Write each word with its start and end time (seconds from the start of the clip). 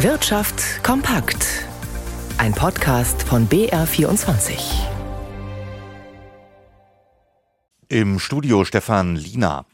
Wirtschaft 0.00 0.84
kompakt. 0.84 1.64
Ein 2.36 2.52
Podcast 2.52 3.22
von 3.22 3.48
BR24. 3.48 4.58
Im 7.88 8.18
Studio 8.18 8.66
Stefan 8.66 9.16
Lina. 9.16 9.64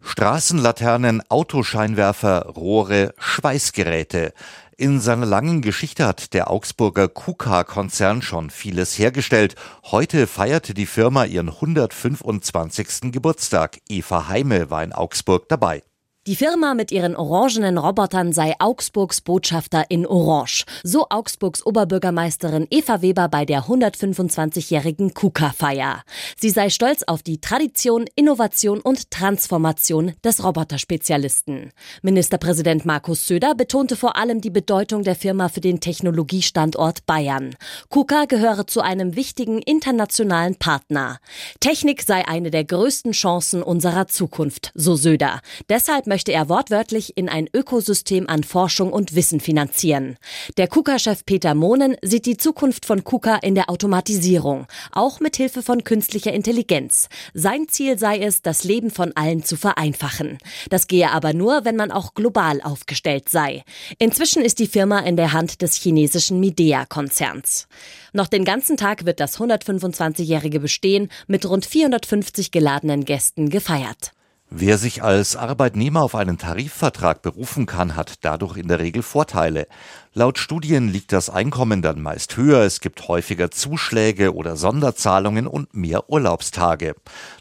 Straßenlaternen, 0.00 1.22
Autoscheinwerfer, 1.28 2.46
Rohre, 2.46 3.12
Schweißgeräte. 3.18 4.32
In 4.78 4.98
seiner 4.98 5.26
langen 5.26 5.60
Geschichte 5.60 6.06
hat 6.06 6.32
der 6.32 6.50
Augsburger 6.50 7.08
KUKA-Konzern 7.08 8.22
schon 8.22 8.48
vieles 8.48 8.98
hergestellt. 8.98 9.56
Heute 9.84 10.26
feierte 10.26 10.72
die 10.72 10.86
Firma 10.86 11.26
ihren 11.26 11.50
125. 11.50 13.12
Geburtstag. 13.12 13.80
Eva 13.90 14.28
Heime 14.28 14.70
war 14.70 14.82
in 14.82 14.94
Augsburg 14.94 15.50
dabei. 15.50 15.82
Die 16.26 16.34
Firma 16.34 16.74
mit 16.74 16.90
ihren 16.90 17.14
orangenen 17.14 17.78
Robotern 17.78 18.32
sei 18.32 18.54
Augsburgs 18.58 19.20
Botschafter 19.20 19.84
in 19.90 20.04
Orange. 20.08 20.64
So 20.82 21.06
Augsburgs 21.08 21.64
Oberbürgermeisterin 21.64 22.66
Eva 22.68 23.00
Weber 23.00 23.28
bei 23.28 23.44
der 23.44 23.66
125-jährigen 23.66 25.14
KUKA-Feier. 25.14 26.02
Sie 26.36 26.50
sei 26.50 26.68
stolz 26.70 27.04
auf 27.04 27.22
die 27.22 27.40
Tradition, 27.40 28.06
Innovation 28.16 28.80
und 28.80 29.12
Transformation 29.12 30.14
des 30.24 30.42
Roboterspezialisten. 30.42 31.70
Ministerpräsident 32.02 32.84
Markus 32.84 33.28
Söder 33.28 33.54
betonte 33.54 33.94
vor 33.94 34.16
allem 34.16 34.40
die 34.40 34.50
Bedeutung 34.50 35.04
der 35.04 35.14
Firma 35.14 35.48
für 35.48 35.60
den 35.60 35.78
Technologiestandort 35.78 37.06
Bayern. 37.06 37.54
KUKA 37.88 38.24
gehöre 38.24 38.66
zu 38.66 38.80
einem 38.80 39.14
wichtigen 39.14 39.62
internationalen 39.62 40.56
Partner. 40.56 41.18
Technik 41.60 42.02
sei 42.02 42.26
eine 42.26 42.50
der 42.50 42.64
größten 42.64 43.12
Chancen 43.12 43.62
unserer 43.62 44.08
Zukunft, 44.08 44.72
so 44.74 44.96
Söder. 44.96 45.38
Deshalb 45.68 46.08
möchte 46.16 46.32
er 46.32 46.48
wortwörtlich 46.48 47.18
in 47.18 47.28
ein 47.28 47.46
Ökosystem 47.52 48.26
an 48.26 48.42
Forschung 48.42 48.90
und 48.90 49.14
Wissen 49.14 49.38
finanzieren. 49.38 50.16
Der 50.56 50.66
KUKA-Chef 50.66 51.26
Peter 51.26 51.54
Mohnen 51.54 51.98
sieht 52.00 52.24
die 52.24 52.38
Zukunft 52.38 52.86
von 52.86 53.04
KUKA 53.04 53.36
in 53.36 53.54
der 53.54 53.68
Automatisierung, 53.68 54.66
auch 54.92 55.20
mit 55.20 55.36
Hilfe 55.36 55.62
von 55.62 55.84
künstlicher 55.84 56.32
Intelligenz. 56.32 57.10
Sein 57.34 57.68
Ziel 57.68 57.98
sei 57.98 58.18
es, 58.20 58.40
das 58.40 58.64
Leben 58.64 58.90
von 58.90 59.12
allen 59.14 59.44
zu 59.44 59.56
vereinfachen. 59.56 60.38
Das 60.70 60.86
gehe 60.86 61.10
aber 61.10 61.34
nur, 61.34 61.66
wenn 61.66 61.76
man 61.76 61.92
auch 61.92 62.14
global 62.14 62.62
aufgestellt 62.62 63.28
sei. 63.28 63.62
Inzwischen 63.98 64.40
ist 64.40 64.58
die 64.58 64.68
Firma 64.68 65.00
in 65.00 65.18
der 65.18 65.34
Hand 65.34 65.60
des 65.60 65.74
chinesischen 65.74 66.40
Midea-Konzerns. 66.40 67.68
Noch 68.14 68.28
den 68.28 68.46
ganzen 68.46 68.78
Tag 68.78 69.04
wird 69.04 69.20
das 69.20 69.38
125-jährige 69.38 70.60
Bestehen 70.60 71.10
mit 71.26 71.44
rund 71.44 71.66
450 71.66 72.52
geladenen 72.52 73.04
Gästen 73.04 73.50
gefeiert. 73.50 74.12
Wer 74.48 74.78
sich 74.78 75.02
als 75.02 75.34
Arbeitnehmer 75.34 76.02
auf 76.02 76.14
einen 76.14 76.38
Tarifvertrag 76.38 77.20
berufen 77.20 77.66
kann, 77.66 77.96
hat 77.96 78.24
dadurch 78.24 78.56
in 78.56 78.68
der 78.68 78.78
Regel 78.78 79.02
Vorteile. 79.02 79.66
Laut 80.14 80.38
Studien 80.38 80.86
liegt 80.88 81.12
das 81.12 81.28
Einkommen 81.28 81.82
dann 81.82 82.00
meist 82.00 82.36
höher, 82.36 82.60
es 82.60 82.80
gibt 82.80 83.08
häufiger 83.08 83.50
Zuschläge 83.50 84.34
oder 84.34 84.56
Sonderzahlungen 84.56 85.48
und 85.48 85.74
mehr 85.74 86.08
Urlaubstage. 86.08 86.94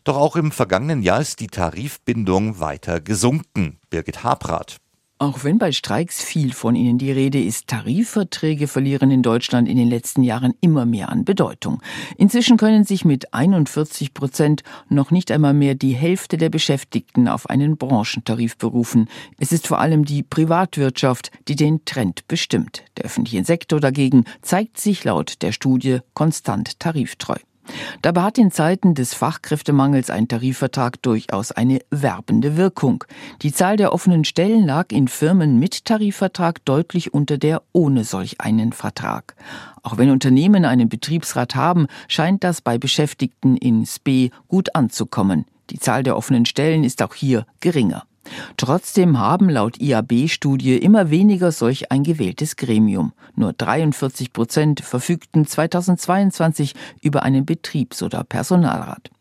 Doch 0.04 0.18
auch 0.18 0.36
im 0.36 0.52
vergangenen 0.52 1.04
Jahr 1.04 1.22
ist 1.22 1.42
die 1.42 1.48
Tarifbindung 1.48 2.60
weiter 2.60 3.00
gesunken. 3.00 3.78
Birgit 3.92 4.24
Habrath. 4.24 4.78
Auch 5.18 5.46
wenn 5.46 5.58
bei 5.58 5.72
Streiks 5.72 6.22
viel 6.22 6.52
von 6.52 6.76
ihnen 6.76 6.98
die 6.98 7.12
Rede 7.12 7.42
ist, 7.42 7.68
Tarifverträge 7.68 8.68
verlieren 8.68 9.12
in 9.12 9.24
Deutschland 9.24 9.70
in 9.70 9.78
den 9.78 9.90
letzten 9.90 10.24
Jahren 10.24 10.54
immer 10.60 10.86
mehr 10.86 11.08
an 11.08 11.24
Bedeutung. 11.24 11.82
Inzwischen 12.18 12.58
können 12.58 12.84
sich 12.84 13.06
mit 13.06 13.34
41 13.34 14.14
Prozent 14.14 14.64
noch 14.90 15.12
nicht 15.12 15.32
einmal 15.32 15.54
mehr 15.54 15.74
die 15.74 15.94
Hälfte 15.94 16.36
der 16.36 16.50
Beschäftigten 16.50 17.30
auf 17.30 17.50
einen 17.50 17.78
Branchentarif 17.78 18.58
berufen. 18.58 19.08
Es 19.40 19.54
ist 19.54 19.68
vor 19.68 19.80
allem 19.80 20.04
die 20.04 20.22
Privatwirtschaft, 20.22 21.32
die 21.48 21.56
den 21.56 21.86
Trend 21.86 22.28
bestimmt. 22.28 22.84
Der 22.98 23.06
öffentliche 23.06 23.46
Sektor 23.46 23.80
dagegen 23.80 24.26
zeigt 24.42 24.78
sich 24.78 25.06
laut 25.06 25.42
der 25.42 25.54
Studie 25.54 26.00
konstant 26.14 26.78
tariftreu. 26.82 27.38
Dabei 28.02 28.22
hat 28.22 28.38
in 28.38 28.52
Zeiten 28.52 28.94
des 28.94 29.14
Fachkräftemangels 29.14 30.10
ein 30.10 30.28
Tarifvertrag 30.28 31.02
durchaus 31.02 31.52
eine 31.52 31.80
werbende 31.90 32.58
Wirkung. 32.58 33.04
Die 33.42 33.52
Zahl 33.52 33.78
der 33.78 33.94
offenen 33.94 34.24
Stellen 34.24 34.66
lag 34.66 34.92
in 34.92 35.08
Firmen 35.08 35.60
mit 35.60 35.86
Tarifvertrag 35.86 36.64
deutlich 36.66 37.14
unter 37.14 37.38
der 37.38 37.64
ohne 37.74 38.04
solch 38.04 38.42
einen 38.42 38.74
Vertrag. 38.74 39.36
Auch 39.84 39.98
wenn 39.98 40.10
Unternehmen 40.10 40.66
einen 40.66 40.90
Betriebsrat 40.90 41.56
haben, 41.56 41.88
scheint 42.08 42.44
das 42.44 42.62
bei 42.62 42.78
Beschäftigten 42.78 43.58
in 43.58 43.86
SPE 43.86 44.30
gut 44.48 44.76
anzukommen. 44.76 45.46
Die 45.70 45.80
Zahl 45.80 46.04
der 46.04 46.16
offenen 46.16 46.46
Stellen 46.46 46.84
ist 46.84 47.02
auch 47.02 47.16
hier 47.16 47.46
geringer. 47.60 48.04
Trotzdem 48.58 49.20
haben 49.20 49.50
laut 49.50 49.80
IAB-Studie 49.80 50.78
immer 50.78 51.10
weniger 51.10 51.52
solch 51.52 51.92
ein 51.92 52.04
gewähltes 52.04 52.56
Gremium. 52.56 53.14
Nur 53.36 53.54
43 53.54 54.34
Prozent 54.34 54.82
verfügten 54.82 55.46
2022 55.46 56.74
über 57.02 57.24
einen 57.24 57.46
Betriebs- 57.46 58.04
oder 58.04 58.24
Personalrat. 58.24 59.12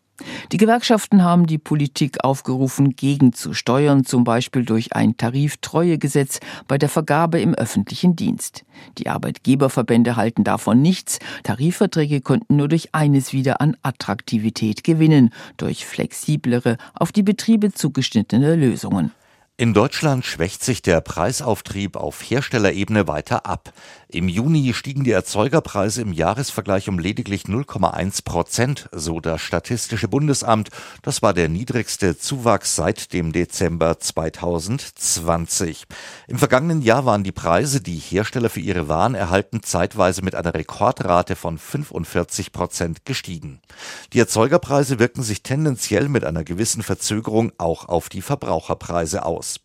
Die 0.53 0.59
Gewerkschaften 0.59 1.25
haben 1.25 1.47
die 1.47 1.59
Politik 1.59 2.23
aufgerufen, 2.23 2.95
gegenzusteuern, 2.95 4.05
zum 4.05 4.23
Beispiel 4.23 4.65
durch 4.65 4.95
ein 4.95 5.17
Tariftreuegesetz 5.17 6.39
bei 6.69 6.79
der 6.79 6.89
Vergabe 6.89 7.41
im 7.41 7.55
öffentlichen 7.55 8.15
Dienst. 8.15 8.65
Die 8.99 9.09
Arbeitgeberverbände 9.09 10.15
halten 10.17 10.45
davon 10.45 10.81
nichts. 10.81 11.19
Tarifverträge 11.43 12.21
konnten 12.21 12.57
nur 12.57 12.69
durch 12.69 12.95
eines 12.95 13.33
wieder 13.33 13.61
an 13.61 13.77
Attraktivität 13.83 14.85
gewinnen, 14.85 15.31
durch 15.57 15.85
flexiblere, 15.85 16.77
auf 16.95 17.11
die 17.11 17.25
Betriebe 17.25 17.73
zugeschnittene 17.73 18.55
Lösungen. 18.55 19.11
In 19.57 19.73
Deutschland 19.73 20.27
schwächt 20.27 20.65
sich 20.65 20.83
der 20.83 21.01
Preisauftrieb 21.01 21.95
auf 21.95 22.21
Herstellerebene 22.29 23.07
weiter 23.07 23.47
ab. 23.47 23.73
Im 24.09 24.29
Juni 24.29 24.75
stiegen 24.75 25.05
die 25.05 25.13
Erzeugerpreise 25.13 26.03
im 26.03 26.13
Jahresvergleich 26.13 26.89
um 26.89 26.99
lediglich 26.99 27.45
0,1 27.45 28.25
Prozent, 28.25 28.89
so 28.91 29.21
das 29.21 29.41
Statistische 29.41 30.09
Bundesamt. 30.09 30.71
Das 31.03 31.23
war 31.23 31.35
der 31.35 31.49
niedrigste 31.49 32.19
Zuwachs 32.19 32.75
seit 32.75 33.13
dem 33.13 33.31
Dezember 33.31 34.01
2020. 34.01 35.85
Im 36.27 36.39
vergangenen 36.39 36.83
Jahr 36.83 37.07
waren 37.07 37.23
die 37.23 37.31
Preise, 37.31 37.81
die 37.81 37.99
Hersteller 37.99 38.51
für 38.51 38.59
ihre 38.59 38.89
Waren 38.89 39.15
erhalten, 39.15 39.63
zeitweise 39.63 40.23
mit 40.23 40.35
einer 40.35 40.55
Rekordrate 40.55 41.37
von 41.37 41.59
45 41.59 42.51
Prozent 42.51 43.05
gestiegen. 43.05 43.61
Die 44.15 44.19
Erzeugerpreise 44.19 44.99
wirken 44.99 45.23
sich 45.23 45.45
tendenziell 45.45 46.09
mit 46.09 46.25
einer 46.25 46.43
gewissen 46.43 46.83
Verzögerung 46.83 47.53
auch 47.59 47.89
auf 47.89 48.09
die 48.09 48.23
Verbraucherpreise 48.23 49.25
aus 49.25 49.44
aus. 49.45 49.61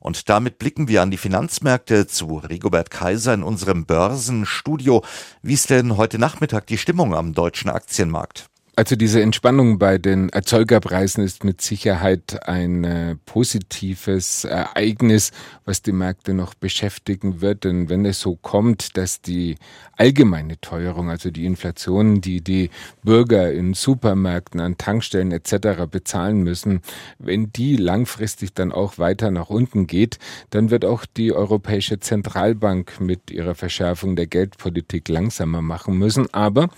Und 0.00 0.28
damit 0.28 0.58
blicken 0.58 0.88
wir 0.88 1.02
an 1.02 1.10
die 1.10 1.16
Finanzmärkte 1.16 2.06
zu 2.06 2.38
Rigobert 2.38 2.90
Kaiser 2.90 3.34
in 3.34 3.42
unserem 3.42 3.86
Börsenstudio. 3.86 5.04
Wie 5.42 5.54
ist 5.54 5.70
denn 5.70 5.96
heute 5.96 6.18
Nachmittag 6.18 6.66
die 6.66 6.78
Stimmung 6.78 7.14
am 7.14 7.32
deutschen 7.32 7.70
Aktienmarkt? 7.70 8.48
Also 8.76 8.96
diese 8.96 9.22
Entspannung 9.22 9.78
bei 9.78 9.98
den 9.98 10.30
Erzeugerpreisen 10.30 11.22
ist 11.22 11.44
mit 11.44 11.62
Sicherheit 11.62 12.48
ein 12.48 12.82
äh, 12.82 13.14
positives 13.24 14.42
Ereignis, 14.42 15.30
was 15.64 15.82
die 15.82 15.92
Märkte 15.92 16.34
noch 16.34 16.54
beschäftigen 16.54 17.40
wird. 17.40 17.62
Denn 17.62 17.88
wenn 17.88 18.04
es 18.04 18.18
so 18.18 18.34
kommt, 18.34 18.96
dass 18.96 19.20
die 19.20 19.58
allgemeine 19.96 20.60
Teuerung, 20.60 21.08
also 21.08 21.30
die 21.30 21.46
Inflation, 21.46 22.20
die 22.20 22.40
die 22.40 22.70
Bürger 23.04 23.52
in 23.52 23.74
Supermärkten, 23.74 24.58
an 24.58 24.76
Tankstellen 24.76 25.30
etc. 25.30 25.86
bezahlen 25.88 26.42
müssen, 26.42 26.80
wenn 27.20 27.52
die 27.52 27.76
langfristig 27.76 28.54
dann 28.54 28.72
auch 28.72 28.98
weiter 28.98 29.30
nach 29.30 29.50
unten 29.50 29.86
geht, 29.86 30.18
dann 30.50 30.70
wird 30.70 30.84
auch 30.84 31.06
die 31.06 31.32
Europäische 31.32 32.00
Zentralbank 32.00 33.00
mit 33.00 33.30
ihrer 33.30 33.54
Verschärfung 33.54 34.16
der 34.16 34.26
Geldpolitik 34.26 35.08
langsamer 35.08 35.62
machen 35.62 35.96
müssen. 35.96 36.26
Aber 36.34 36.70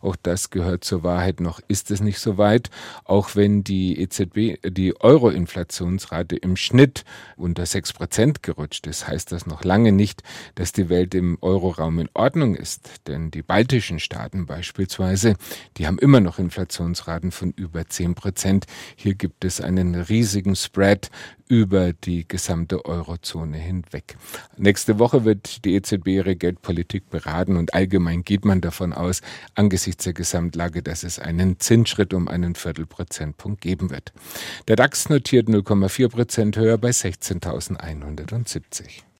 auch 0.00 0.16
das 0.16 0.50
gehört 0.50 0.82
zur 0.82 1.04
Wahrheit 1.04 1.43
noch 1.44 1.60
ist 1.68 1.92
es 1.92 2.00
nicht 2.00 2.18
so 2.18 2.38
weit, 2.38 2.70
auch 3.04 3.36
wenn 3.36 3.62
die 3.62 4.00
EZB 4.00 4.58
die 4.68 5.00
Euro-Inflationsrate 5.00 6.34
im 6.34 6.56
Schnitt 6.56 7.04
unter 7.36 7.64
6 7.64 7.92
Prozent 7.92 8.42
gerutscht 8.42 8.88
ist, 8.88 9.06
heißt 9.06 9.30
das 9.30 9.46
noch 9.46 9.62
lange 9.62 9.92
nicht, 9.92 10.24
dass 10.56 10.72
die 10.72 10.88
Welt 10.88 11.14
im 11.14 11.38
Euroraum 11.40 12.00
in 12.00 12.08
Ordnung 12.14 12.56
ist. 12.56 12.90
Denn 13.06 13.30
die 13.30 13.42
baltischen 13.42 14.00
Staaten 14.00 14.46
beispielsweise, 14.46 15.36
die 15.76 15.86
haben 15.86 15.98
immer 16.00 16.18
noch 16.20 16.40
Inflationsraten 16.40 17.30
von 17.30 17.52
über 17.52 17.86
10 17.86 18.16
Prozent. 18.16 18.66
Hier 18.96 19.14
gibt 19.14 19.44
es 19.44 19.60
einen 19.60 19.94
riesigen 19.94 20.56
Spread 20.56 21.10
über 21.48 21.92
die 21.92 22.26
gesamte 22.26 22.84
Eurozone 22.84 23.58
hinweg. 23.58 24.16
Nächste 24.56 24.98
Woche 24.98 25.24
wird 25.24 25.64
die 25.64 25.74
EZB 25.74 26.08
ihre 26.08 26.36
Geldpolitik 26.36 27.10
beraten 27.10 27.56
und 27.56 27.74
allgemein 27.74 28.24
geht 28.24 28.44
man 28.44 28.60
davon 28.60 28.92
aus, 28.92 29.20
angesichts 29.54 30.04
der 30.04 30.14
Gesamtlage, 30.14 30.82
dass 30.82 31.04
es 31.04 31.18
einen 31.18 31.60
Zinsschritt 31.60 32.14
um 32.14 32.28
einen 32.28 32.54
Viertelprozentpunkt 32.54 33.60
geben 33.60 33.90
wird. 33.90 34.12
Der 34.68 34.76
DAX 34.76 35.08
notiert 35.08 35.48
0,4 35.48 36.08
Prozent 36.08 36.56
höher 36.56 36.78
bei 36.78 36.90
16.170. 36.90 39.04